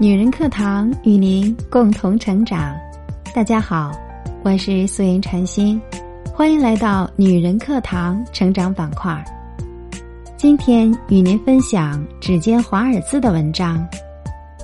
[0.00, 2.72] 女人课堂与您共同成长。
[3.34, 3.90] 大家好，
[4.44, 5.80] 我是素颜禅心，
[6.32, 9.24] 欢迎来到女人课堂成长板块。
[10.36, 13.84] 今天与您分享指尖华尔兹的文章。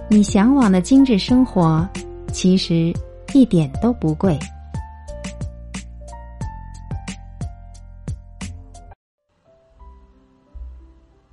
[0.08, 1.84] 你向往的精致生活，
[2.32, 2.94] 其实
[3.32, 4.38] 一点都不贵。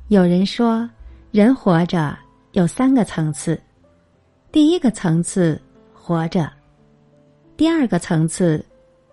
[0.08, 0.90] 有人说，
[1.30, 2.18] 人活着
[2.54, 3.62] 有三个层次：
[4.52, 5.60] 第一个层次
[5.94, 6.52] 活着，
[7.56, 8.64] 第二个层次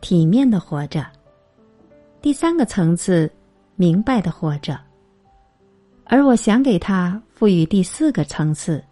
[0.01, 1.07] 体面的活着，
[2.21, 3.31] 第三个层次
[3.77, 4.77] 明白的活着。
[6.07, 8.83] 而我想给他赋予第四个层次，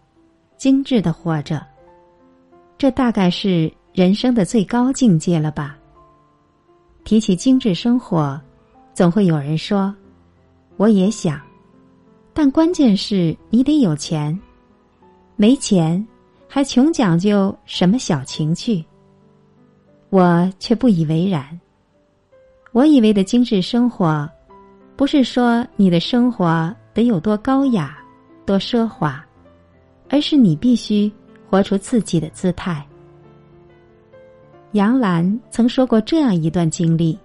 [0.57, 1.67] 精致的活着。
[2.79, 5.77] 这大概是人生的最高境界了吧？
[7.03, 8.41] 提起精致生活，
[8.95, 9.93] 总会有人说
[10.79, 11.41] ：“我也想。”
[12.33, 14.39] 但关键是你得有钱，
[15.35, 16.07] 没钱
[16.49, 18.85] 还穷讲究什么小情趣？
[20.11, 21.59] 我却不以为然。
[22.73, 24.29] 我以为的精致生活，
[24.97, 27.99] 不是说你的生活得有多高雅、
[28.45, 29.25] 多奢华，
[30.09, 31.11] 而是你必须
[31.49, 32.87] 活出自己的姿态。
[34.73, 37.19] 杨澜曾说过这样一段经历：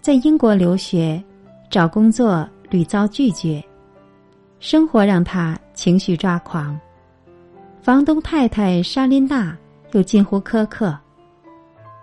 [0.00, 1.22] 在英国留学，
[1.70, 3.62] 找工作屡遭拒绝。
[4.60, 6.78] 生活让他情绪抓狂，
[7.84, 9.54] 房东太太莎琳娜
[9.92, 10.98] 又近乎苛刻，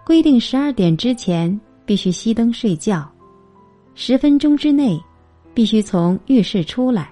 [0.06, 3.12] 规定十二点之前必须熄灯睡觉，
[3.96, 5.02] 十分钟之内
[5.56, 7.12] 必须从浴室出来，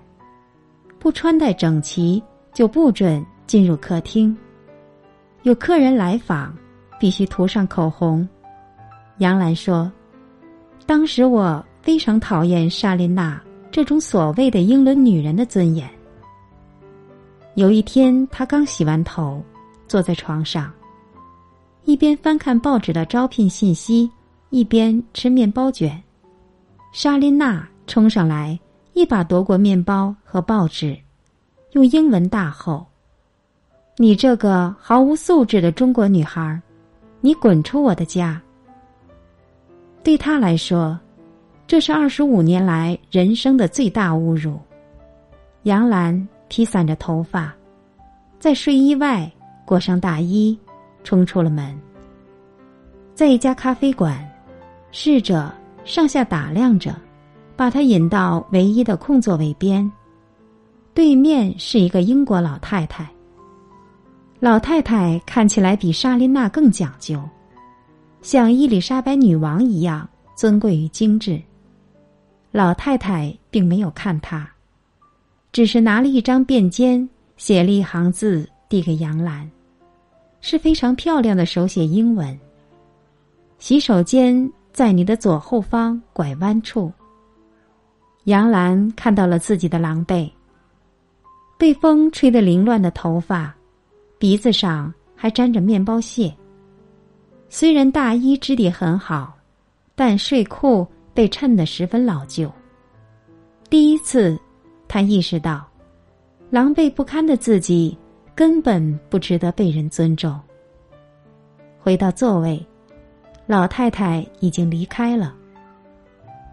[1.00, 2.22] 不穿戴整齐
[2.54, 4.38] 就不准进入客厅，
[5.42, 6.56] 有客人来访
[7.00, 8.30] 必须涂上口红。
[9.18, 9.92] 杨澜说
[10.86, 15.90] ：“当时我非常讨厌莎琳娜。”这种所谓的英伦女人的尊严。
[17.60, 19.44] 有一天，他刚洗完头，
[19.86, 20.72] 坐在床上，
[21.84, 24.10] 一边翻看报纸的招聘信息，
[24.50, 26.02] 一边吃面包卷。
[26.94, 28.58] 莎琳娜冲上来，
[28.94, 30.98] 一把夺过面包和报纸，
[31.74, 32.88] 用英文大吼
[34.00, 36.62] ：“你这个毫无素质的中国女孩，
[37.20, 38.42] 你滚出我的家！”
[40.02, 40.98] 对她来说。
[41.68, 44.58] 这是二十五年来人生的最大侮辱。
[45.64, 47.54] 杨澜披散着头发，
[48.40, 49.32] 在睡衣外
[49.66, 50.58] 裹上大衣，
[51.04, 51.80] 冲出了门。
[53.16, 54.28] 在一家咖啡馆，
[54.92, 55.50] 侍者
[55.86, 56.96] 上下打量着，
[57.56, 59.90] 把他引到唯一的空座位边。
[60.94, 63.08] 对面是一个英国老太太。
[64.40, 67.22] 老太太看起来比莎琳娜更讲究，
[68.22, 71.42] 像伊丽莎白女王一样尊贵与精致。
[72.52, 74.50] 老太太并没有看他，
[75.52, 79.50] 只是拿了一张便笺，写了一行字递给杨澜，
[80.42, 82.38] 是非常漂亮的手写英文。
[83.58, 86.92] 洗手间在你的左后方拐弯处。
[88.26, 90.30] 杨澜看到了自己的狼狈，
[91.58, 93.54] 被风吹得凌乱的头发，
[94.18, 96.34] 鼻子上还沾着面包屑。
[97.50, 99.38] 虽然大衣质地很好，
[99.96, 100.88] 但睡裤。
[101.12, 102.50] 被衬得十分老旧。
[103.70, 104.40] 第一次，
[104.90, 105.66] 他意识到，
[106.50, 107.96] 狼狈不堪的自己
[108.34, 110.38] 根本不值得被人尊重。
[111.78, 112.66] 回到座位，
[113.46, 115.36] 老太太已经离开了。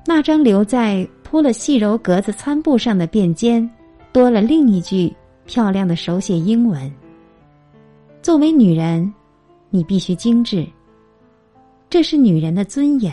[0.05, 3.69] 那张留在铺了细柔格子餐布上的便笺，
[4.13, 5.13] 多了另一句
[5.47, 6.93] 漂亮的手写英文
[8.21, 9.13] ：“作为女人，
[9.71, 10.65] 你必须精致。
[11.89, 13.13] 这是女人的尊严。”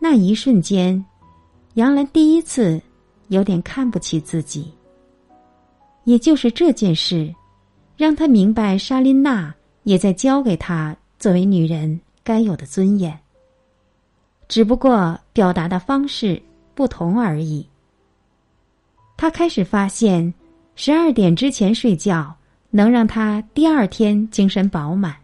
[0.00, 1.04] 那一瞬间，
[1.74, 2.80] 杨澜第一次
[3.32, 4.72] 有点看不起自己。
[6.04, 7.34] 也就是这件事，
[7.96, 13.18] 让他明白莎琳娜也在教给他作为女人该有的尊严。
[14.48, 16.40] 只不过表达的方式
[16.74, 17.66] 不同而已。
[19.16, 20.32] 他开始发现，
[20.74, 22.34] 十二点之前睡觉
[22.70, 25.16] 能让他第二天精神饱满，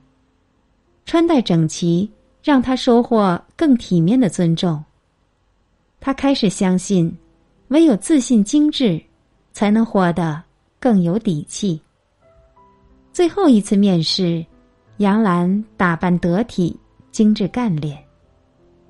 [1.04, 2.10] 穿戴整齐。
[2.40, 4.82] 让他收获更体面的尊重。
[6.00, 7.14] 他开始相信，
[7.68, 9.00] 唯有自信精致，
[9.52, 10.42] 才能活得
[10.78, 11.80] 更有底气。
[13.12, 14.44] 最后一次面试，
[14.98, 16.78] 杨澜打扮得体、
[17.10, 17.98] 精致干练，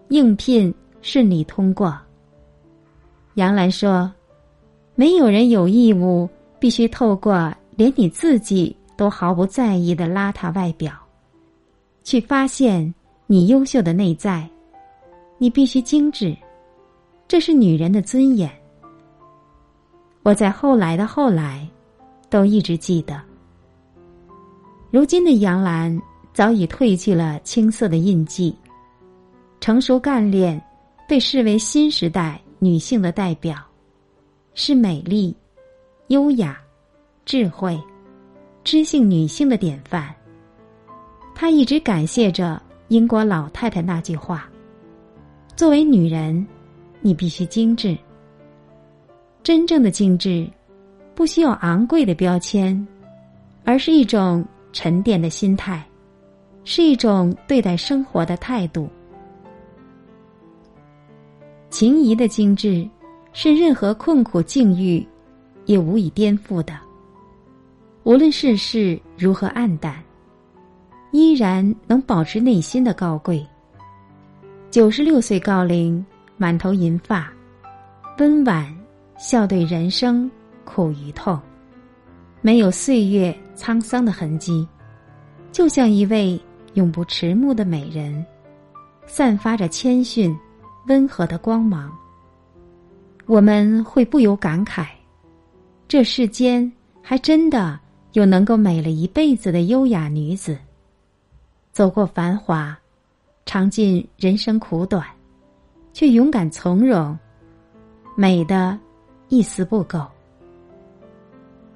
[0.09, 1.97] 应聘顺利通过。
[3.35, 4.13] 杨澜说
[4.95, 6.29] ：“没有人有义务
[6.59, 10.93] 必须透过连你自己都毫不在意的邋遢外表，
[12.03, 12.93] 去发现。”
[13.31, 14.49] 你优秀的内在，
[15.37, 16.35] 你必须精致，
[17.29, 18.51] 这是女人的尊严。
[20.29, 21.67] 我在后来的后来，
[22.29, 23.19] 都一直记得。
[24.91, 25.99] 如今的杨澜
[26.35, 28.55] 早已褪去了青涩的印记，
[29.59, 30.63] 成熟干练，
[31.09, 33.57] 被视为新时代女性的代表，
[34.53, 35.35] 是美丽、
[36.09, 36.61] 优雅、
[37.25, 37.83] 智慧、
[38.63, 40.15] 知性女性的典范。
[41.35, 44.47] 她一直感谢着英国老太太那句话
[45.57, 46.47] ：“作为女人，
[47.01, 47.97] 你必须精致。
[49.43, 50.47] 真正的精致，
[51.15, 52.87] 不需要昂贵的标签，
[53.65, 55.85] 而是一种沉淀的心态，
[56.65, 58.89] 是一种对待生活的态度。”
[61.71, 62.89] 秦怡的精致，
[63.33, 65.07] 是任何困苦境遇
[65.67, 66.79] 也无以颠覆的。
[68.05, 70.03] 无论世事如何暗淡。
[71.11, 73.45] 依然能保持内心的高贵。
[74.71, 76.05] 九十六岁高龄，
[76.37, 77.33] 满头银发，
[78.19, 78.78] 温婉
[79.19, 80.31] 笑对人生
[80.65, 81.39] 苦与痛，
[82.41, 84.67] 没有岁月沧桑的痕迹，
[85.51, 86.41] 就像一位
[86.75, 88.25] 永不迟暮的美人，
[89.07, 90.35] 散发着谦逊、
[90.87, 91.93] 温和的光芒。
[93.27, 94.87] 我们会不由感慨：
[95.89, 96.71] 这世间
[97.03, 97.79] 还真的
[98.13, 100.57] 有能够美了一辈子的优雅女子。
[101.73, 102.79] 走过繁华，
[103.45, 105.05] 尝尽人生苦短，
[105.93, 107.19] 却勇敢从容，
[108.17, 108.79] 美的
[109.29, 110.07] 一丝不苟。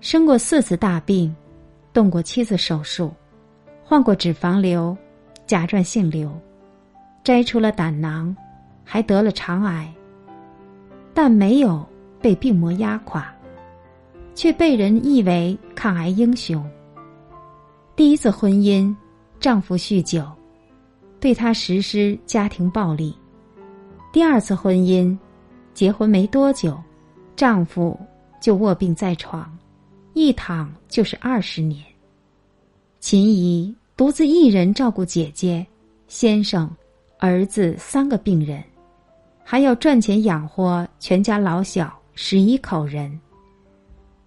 [0.01, 1.35] 生过四次大病，
[1.93, 3.13] 动过七次手术，
[3.85, 4.97] 患过脂肪瘤、
[5.47, 6.31] 甲状腺瘤，
[7.23, 8.35] 摘出了胆囊，
[8.85, 9.93] 还得了肠癌，
[11.15, 11.87] 但没有
[12.21, 13.33] 被病魔压垮，
[14.35, 16.69] 却被人誉为抗癌英雄。
[17.95, 18.95] 第一次婚姻。
[19.41, 20.25] 丈夫酗酒，
[21.19, 23.13] 对她实施家庭暴力。
[24.13, 25.19] 第二次婚姻，
[25.75, 26.81] 结婚没多久，
[27.37, 27.99] 丈夫
[28.41, 29.51] 就卧病在床，
[30.15, 31.85] 一躺就是二十年。
[33.01, 35.67] 秦姨独自一人照顾姐姐、
[36.07, 36.71] 先生、
[37.19, 38.63] 儿子三个病人，
[39.43, 43.19] 还要赚钱养活全家老小十一口人。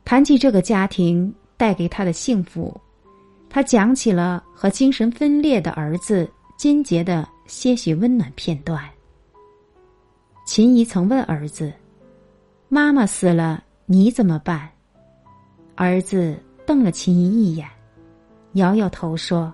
[0.04, 2.75] 谈起这个家庭带给她的幸福。
[3.48, 8.84] 他讲起了和精神分裂的儿子金杰的些许温暖片段。
[10.46, 11.72] 秦姨曾问儿子
[12.67, 14.69] ：“妈妈死了，你怎么办？”
[15.75, 17.67] 儿子瞪了秦姨一眼，
[18.53, 19.53] 摇摇头说：“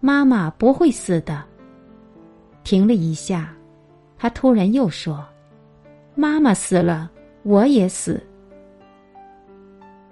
[0.00, 1.42] 妈妈不会死的。”
[2.64, 3.54] 停了一下，
[4.18, 5.24] 他突然又说
[6.14, 7.10] ：“妈妈死了，
[7.42, 8.22] 我也死。”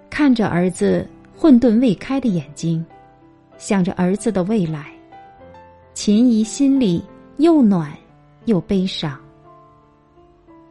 [0.09, 1.07] 看着儿子。
[1.37, 2.85] 混沌未开的眼睛，
[3.57, 4.91] 想着儿子的未来，
[5.95, 7.03] 秦姨心里
[7.37, 7.91] 又暖
[8.45, 9.19] 又悲伤。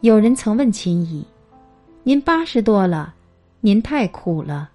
[0.02, 1.22] 有人曾问秦姨
[2.02, 3.14] ：“您八十多了，
[3.60, 4.70] 您太苦了，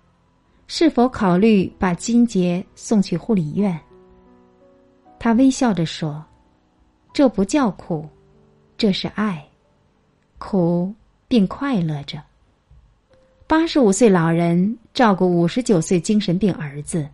[0.67, 3.79] 是否考虑把金杰送去护理院？”
[5.17, 6.23] 他微笑着说
[7.11, 8.07] ：“这不叫苦，
[8.77, 9.43] 这是爱，
[10.37, 10.93] 苦
[11.27, 12.21] 并快乐着。”
[13.47, 17.07] 八十五岁老人照顾五十九岁精神病儿子，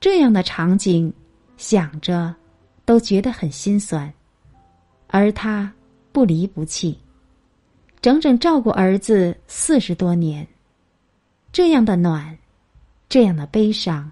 [0.00, 1.12] 这样的场景，
[1.56, 2.34] 想着
[2.84, 4.12] 都觉得很心酸。
[5.06, 5.72] 而他
[6.10, 6.98] 不离不弃，
[8.02, 10.46] 整整照顾儿子四十多年，
[11.52, 12.36] 这样的暖，
[13.08, 14.10] 这样的悲伤，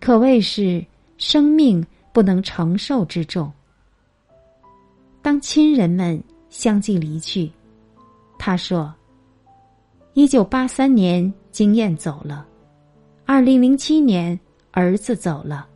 [0.00, 0.84] 可谓是
[1.18, 3.52] 生命不能承受之重。
[5.20, 7.50] 当亲人们相继离去，
[8.38, 8.92] 他说。
[10.14, 12.44] 一九八三年，经验走了；
[13.24, 14.38] 二零零七年，
[14.70, 15.66] 儿子走了；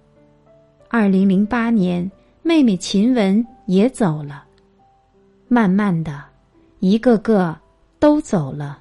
[0.90, 2.10] 二零零八年，
[2.42, 4.44] 妹妹秦雯也走了。
[5.48, 6.22] 慢慢的，
[6.80, 7.56] 一个个
[7.98, 8.78] 都走了。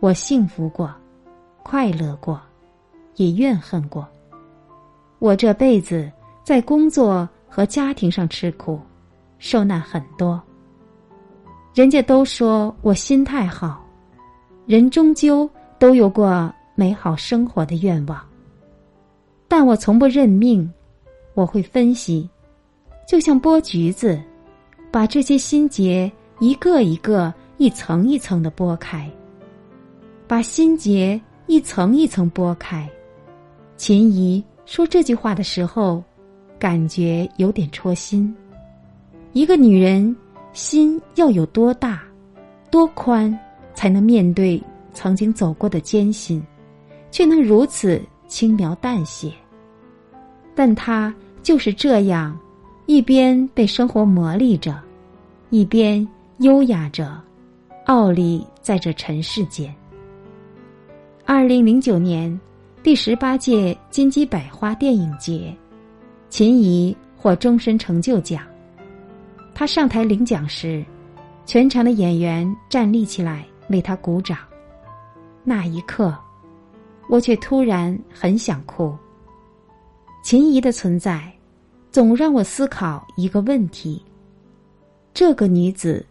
[0.00, 0.92] 我幸福过，
[1.62, 2.40] 快乐过，
[3.16, 4.06] 也怨恨过。
[5.18, 6.10] 我这辈子
[6.42, 8.80] 在工作和家庭上吃苦，
[9.38, 10.42] 受难很多。
[11.74, 13.84] 人家都说我心态好。
[14.66, 18.18] 人终究都有过美好生活的愿望，
[19.46, 20.70] 但我从不认命。
[21.34, 22.30] 我会分析，
[23.08, 24.22] 就像剥橘子，
[24.90, 26.10] 把这些心结
[26.44, 29.10] 一个一个、一层一层的剥开，
[30.28, 32.86] 把心结一层一层剥开。
[33.78, 36.04] 秦怡说这句话的时候，
[36.58, 38.36] 感觉有点戳心。
[39.32, 40.14] 一个女人
[40.52, 42.02] 心要有多大，
[42.70, 43.34] 多宽？
[43.72, 46.44] 才能面对曾经走过的艰辛，
[47.10, 47.98] 却能如此
[48.28, 49.32] 轻描淡写。
[50.54, 52.38] 但他就是这样，
[52.84, 54.78] 一边被生活磨砺着，
[55.48, 56.06] 一边
[56.38, 57.22] 优雅着，
[57.86, 59.72] 傲立在这尘世间。
[61.24, 62.40] 二零零九年
[62.82, 65.56] 第十八届金鸡百花电影节，
[66.28, 68.42] 秦怡获终身成就奖。
[69.54, 70.84] 他上台领奖时，
[71.46, 74.38] 全场的演员站立起来为他鼓掌。
[75.44, 76.12] 那一刻，
[77.08, 78.92] 我却突然很想哭。
[80.24, 81.32] 秦怡的存在，
[81.92, 84.04] 总让我思考一个问题：
[85.12, 86.04] 这个女子，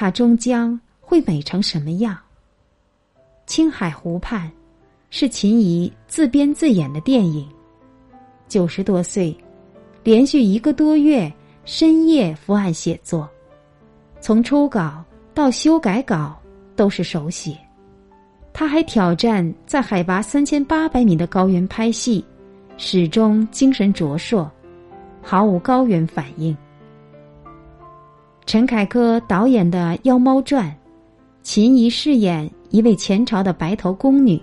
[0.00, 2.16] 她终将会美成什么样？
[3.46, 4.48] 青海湖畔，
[5.10, 7.48] 是秦怡自编自演的电影。
[8.46, 9.36] 九十多岁，
[10.04, 11.28] 连续一个多月
[11.64, 13.28] 深夜伏案写作，
[14.20, 16.40] 从初稿到修改稿
[16.76, 17.58] 都是手写。
[18.52, 22.24] 他还挑战在海拔三千八百米的高原拍戏。
[22.76, 24.48] 始终精神矍铄，
[25.20, 26.56] 毫无高原反应。
[28.48, 30.70] 陈凯歌导演的《妖猫传》，
[31.42, 34.40] 秦怡饰演一位前朝的白头宫女。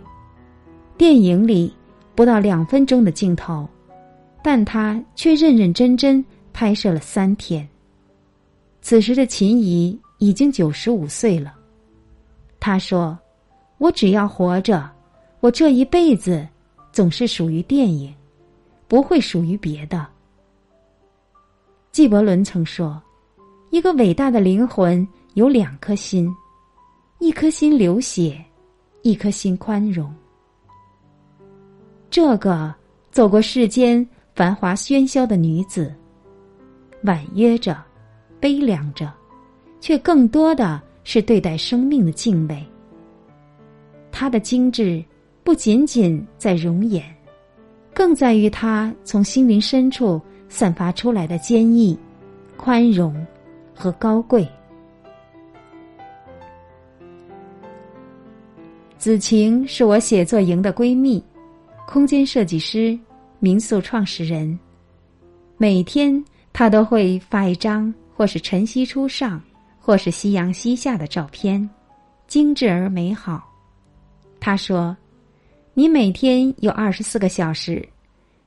[0.96, 1.74] 电影里
[2.14, 3.68] 不到两分钟的镜头，
[4.44, 7.68] 但他却认认真真拍摄了三天。
[8.80, 11.56] 此时的秦怡已经九十五岁了。
[12.60, 13.18] 他说
[13.80, 14.88] ：“我只要活着，
[15.40, 16.48] 我这一辈子
[16.92, 18.14] 总是属于电影。”
[18.88, 20.06] 不会属于别的。
[21.92, 23.02] 纪伯伦曾说
[23.70, 26.34] ：“一个伟大的灵魂有两颗心，
[27.20, 28.44] 一颗心流血，
[29.02, 30.14] 一颗心宽容。”
[32.10, 32.74] 这个
[33.12, 35.94] 走过世间繁华喧嚣的女子，
[37.04, 37.78] 婉约着，
[38.40, 39.12] 悲凉着，
[39.82, 42.64] 却更多的是对待生命的敬畏。
[44.12, 45.04] 她的精致
[45.44, 47.04] 不仅仅在容颜。
[47.94, 51.98] 更在于他从心灵深处散发出来的坚毅、
[52.58, 53.26] 宽容
[53.76, 54.48] 和高贵。
[58.98, 61.24] 子晴是我写作营的闺蜜，
[61.86, 62.98] 空间设计师、
[63.40, 64.58] 民宿创始人。
[65.58, 69.40] 每天她都会发一张或是晨曦初上，
[69.80, 71.70] 或是夕阳西下的照片，
[72.28, 73.44] 精致而美好。
[74.40, 74.96] 她说。
[75.78, 77.86] 你每天有二十四个小时，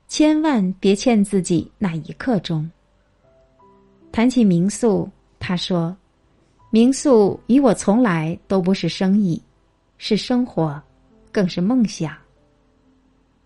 [0.09, 2.67] 千万别欠自己那一刻钟。
[4.11, 5.07] 谈起民宿，
[5.39, 5.97] 他说
[6.71, 9.41] ：“民宿与我从来都不是生意，
[9.97, 10.81] 是生活，
[11.33, 12.15] 更是梦想。”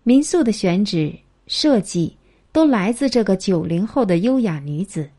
[0.03, 1.13] 民宿的选址、
[1.47, 2.15] 设计
[2.51, 5.09] 都来自这个九零后的优雅女子。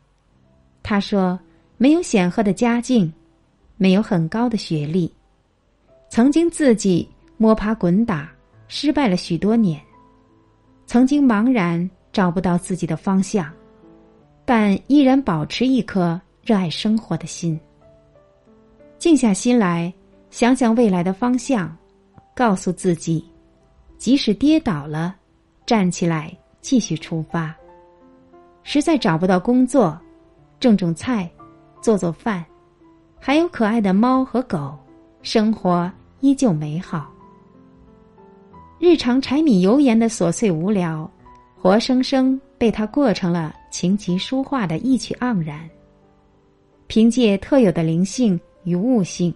[0.83, 1.39] 她说
[1.77, 3.11] ：“没有显赫的家境，
[3.77, 5.11] 没有很高的学历，
[6.09, 8.31] 曾经自己摸爬滚打。”
[8.67, 9.79] 失败了许多年，
[10.87, 13.47] 曾经茫然找不到自己的方向，
[14.43, 17.59] 但依然保持一颗热爱生活的心。
[18.99, 19.91] 静下心来，
[20.29, 21.75] 想想未来的方向，
[22.35, 23.27] 告诉自己，
[23.97, 25.15] 即使跌倒了，
[25.65, 27.51] 站起来继续出发。
[28.61, 29.99] 实在找不到工作，
[30.59, 31.27] 种种菜，
[31.81, 32.45] 做做饭，
[33.19, 34.77] 还有可爱的猫和狗，
[35.23, 37.11] 生活依旧美好。
[38.77, 41.09] 日常柴米油盐的琐碎无聊，
[41.59, 45.67] 活生生被他过成了琴棋书画的意趣盎然。
[46.87, 49.33] 凭借特有的灵性与悟性，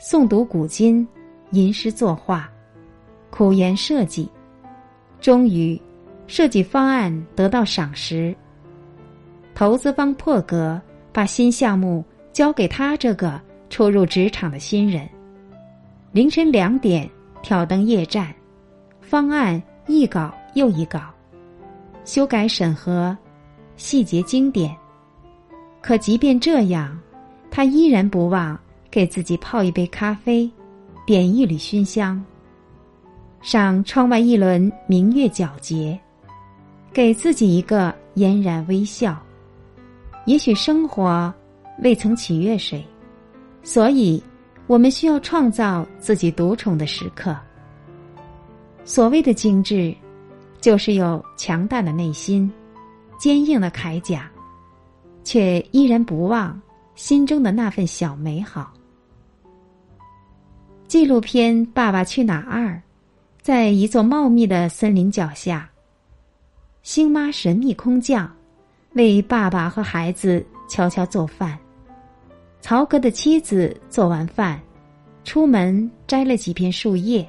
[0.00, 1.06] 诵读古今，
[1.50, 2.48] 吟诗作画，
[3.30, 4.30] 苦研设计，
[5.20, 5.80] 终于
[6.26, 8.34] 设计方案得到赏识。
[9.54, 10.80] 投资方破格
[11.12, 15.08] 把新项目交给他这个初入职场的新人。
[16.12, 17.08] 凌晨两点
[17.42, 18.32] 挑灯夜战。
[19.00, 21.00] 方案一稿又一稿，
[22.04, 23.16] 修改审核，
[23.76, 24.76] 细节经典。
[25.80, 26.98] 可即便这样，
[27.50, 28.58] 他依然不忘
[28.90, 30.50] 给自己泡一杯咖啡，
[31.06, 32.22] 点一缕熏香，
[33.40, 35.98] 赏窗外一轮明月皎洁，
[36.92, 39.16] 给自己一个嫣然微笑。
[40.26, 41.32] 也许生活
[41.82, 42.84] 未曾取悦谁，
[43.62, 44.22] 所以
[44.66, 47.34] 我们需要创造自己独宠的时刻。
[48.84, 49.94] 所谓的精致，
[50.60, 52.50] 就是有强大的内心、
[53.18, 54.30] 坚硬的铠甲，
[55.28, 56.58] 却依然不忘
[56.94, 58.72] 心中的那份小美好。
[60.86, 62.68] 纪录片《爸爸去哪儿二》
[63.42, 65.68] 在一座茂密的森林脚下，
[66.82, 68.34] 星妈神秘空降，
[68.94, 71.58] 为爸爸和孩子悄悄做饭。
[72.62, 74.58] 曹格的妻子做完饭，
[75.24, 77.28] 出门摘了几片树叶。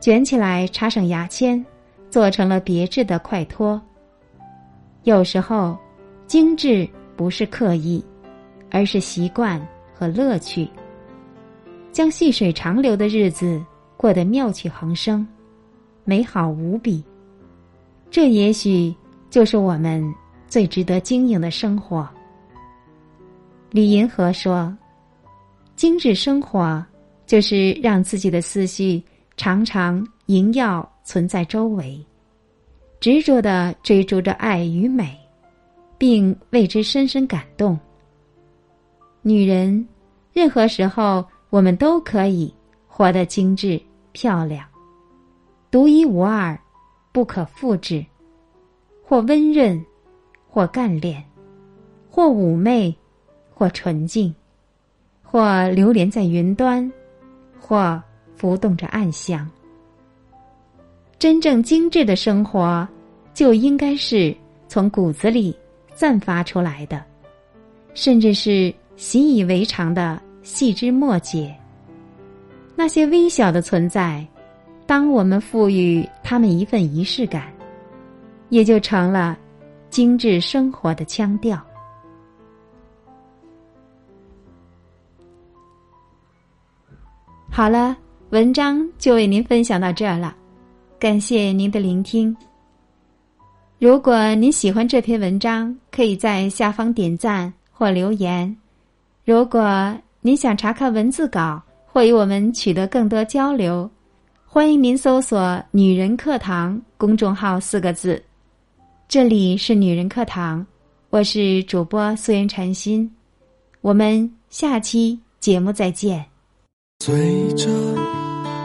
[0.00, 1.64] 卷起来，插上牙签，
[2.10, 3.80] 做成了别致的快托。
[5.04, 5.78] 有时候，
[6.26, 8.04] 精致不是刻意，
[8.70, 9.64] 而是习惯
[9.94, 10.68] 和乐趣。
[11.92, 13.64] 将细水长流的日子
[13.96, 15.26] 过得妙趣横生，
[16.04, 17.02] 美好无比。
[18.10, 18.94] 这也许
[19.30, 20.04] 就是我们
[20.46, 22.08] 最值得经营的生活。
[23.70, 24.76] 李银河说
[25.74, 26.84] ：“精致生活
[27.26, 29.02] 就是让自己的思绪
[29.36, 31.98] 常常萦绕存在周围，
[33.00, 35.18] 执着的追逐着爱与美，
[35.98, 37.78] 并为之深深感动。
[39.22, 39.86] 女人，
[40.32, 42.52] 任何时候我们都可以
[42.86, 43.80] 活得精致
[44.12, 44.66] 漂亮，
[45.70, 46.58] 独一无二，
[47.12, 48.04] 不可复制，
[49.04, 49.84] 或温润，
[50.48, 51.24] 或干练，
[52.10, 52.96] 或妩媚。”
[53.58, 54.34] 或纯净，
[55.22, 56.92] 或流连在云端，
[57.58, 57.98] 或
[58.34, 59.48] 浮动着暗香。
[61.18, 62.86] 真正精致的生活，
[63.32, 64.36] 就应该是
[64.68, 65.56] 从骨子里
[65.96, 67.02] 散发出来的，
[67.94, 71.56] 甚至是习以为常的细枝末节。
[72.74, 74.24] 那些微小的存在，
[74.86, 77.50] 当我们赋予他们一份仪式感，
[78.50, 79.38] 也就成了
[79.88, 81.58] 精致生活的腔调。
[87.50, 87.96] 好了，
[88.28, 90.36] 文章就为您分享到这儿了，
[90.98, 92.36] 感谢您的聆听。
[93.78, 98.56] 如果您喜欢这篇文章，可以在下方点赞或留言。
[99.22, 103.88] 如果您想查看文字稿或与我们取得更多交流，
[104.46, 108.22] 欢迎您搜索“女人课堂”公众号四个字。
[109.08, 110.66] 这里是女人课堂，
[111.10, 113.14] 我是主播素颜禅心，
[113.82, 116.24] 我们下期节目再见。
[117.00, 117.68] 随着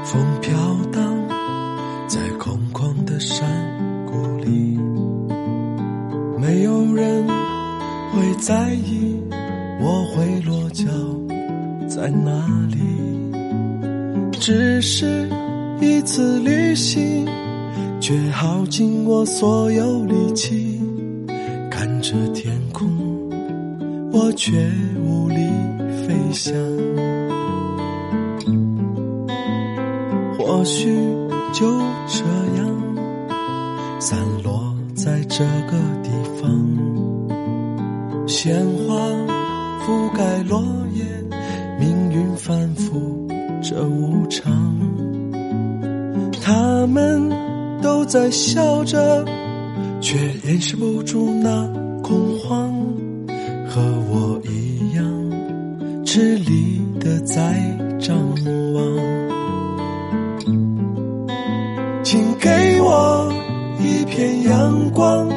[0.06, 0.58] 风飘
[0.90, 1.28] 荡
[2.08, 3.71] 在空旷的山，
[6.42, 7.28] 没有人
[8.12, 9.16] 会在意
[9.80, 10.86] 我会落脚
[11.88, 12.32] 在哪
[12.72, 12.80] 里。
[14.40, 15.30] 只是
[15.80, 17.28] 一次旅行，
[18.00, 20.82] 却耗尽我所有力气。
[21.70, 22.90] 看着天空，
[24.12, 24.52] 我却
[25.06, 25.36] 无力
[26.08, 26.52] 飞翔。
[30.40, 30.90] 或许
[31.54, 31.68] 就
[32.08, 32.26] 这
[32.58, 32.68] 样
[34.00, 34.71] 散落
[35.04, 36.78] 在这个地方，
[38.28, 38.94] 鲜花
[39.84, 40.62] 覆盖落
[40.94, 41.04] 叶，
[41.80, 43.28] 命运反复
[43.64, 44.78] 这无常。
[46.40, 47.28] 他们
[47.82, 49.26] 都在笑着，
[50.00, 51.68] 却掩饰不住那
[52.04, 52.72] 恐慌，
[53.68, 57.60] 和我一样吃力的在
[64.22, 65.28] 点阳光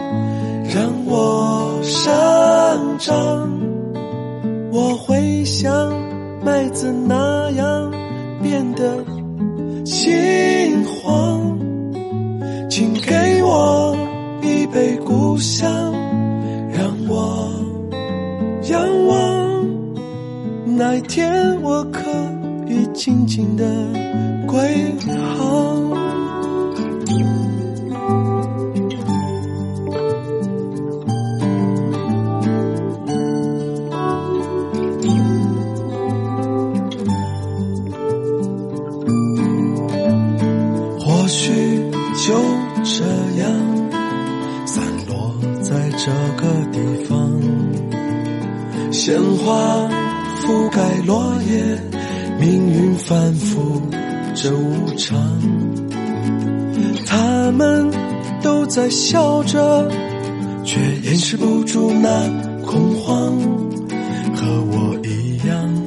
[0.68, 2.12] 让我生
[2.98, 3.48] 长，
[4.70, 5.90] 我会像
[6.44, 7.90] 麦子那样
[8.42, 9.02] 变得
[9.84, 11.58] 金黄。
[12.68, 13.96] 请给我
[14.42, 15.66] 一杯故乡，
[16.70, 17.48] 让我
[18.64, 19.66] 仰望。
[20.76, 22.02] 那一天，我可
[22.68, 23.64] 以静静的
[24.46, 26.13] 归航。
[41.24, 41.50] 或许
[42.26, 42.34] 就
[42.84, 43.02] 这
[43.40, 43.50] 样
[44.66, 47.40] 散落在这个地方
[48.92, 49.88] 鲜花
[50.42, 51.78] 覆盖落叶，
[52.38, 53.80] 命运反复
[54.34, 55.18] 这无常。
[57.06, 57.90] 他们
[58.42, 59.90] 都在笑着，
[60.62, 62.28] 却掩饰不住那
[62.66, 63.32] 恐慌。
[64.34, 65.86] 和我一样，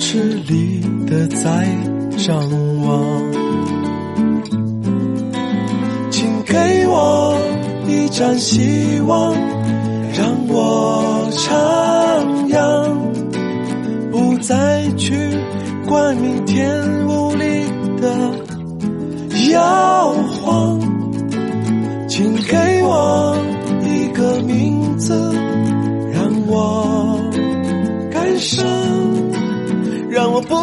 [0.00, 1.68] 吃力的在
[2.16, 2.36] 张
[2.82, 3.25] 望。
[8.06, 9.34] 一盏希望，
[10.14, 11.50] 让我徜
[12.50, 12.88] 徉，
[14.12, 14.38] 不。
[14.38, 15.16] 再去
[15.88, 16.70] 管明天
[17.08, 17.64] 无力
[18.00, 18.06] 的
[19.50, 20.78] 摇晃，
[22.06, 23.36] 请给我
[23.82, 25.34] 一个名字，
[26.12, 27.18] 让我
[28.12, 28.64] 感伤，
[30.08, 30.54] 让我不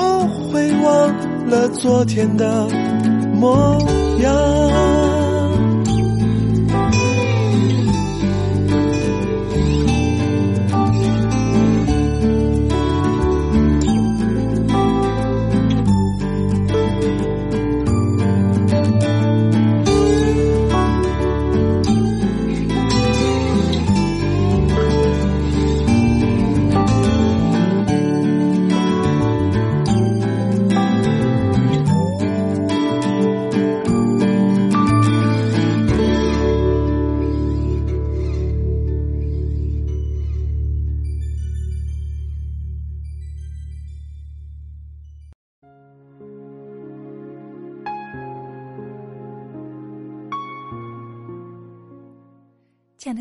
[0.50, 2.70] 会忘了昨天的
[3.34, 3.78] 模
[4.22, 5.13] 样。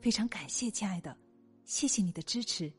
[0.00, 1.16] 非常感谢，亲爱的，
[1.64, 2.72] 谢谢你的支持。